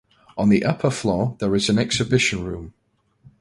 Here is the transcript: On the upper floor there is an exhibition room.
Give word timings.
On 0.35 0.49
the 0.49 0.65
upper 0.65 0.89
floor 0.89 1.35
there 1.39 1.53
is 1.53 1.69
an 1.69 1.77
exhibition 1.77 2.43
room. 2.43 2.73